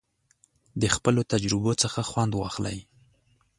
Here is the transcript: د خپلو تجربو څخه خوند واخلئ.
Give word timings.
د 0.81 0.83
خپلو 0.95 1.21
تجربو 1.31 1.71
څخه 1.81 1.99
خوند 2.09 2.33
واخلئ. 2.35 2.77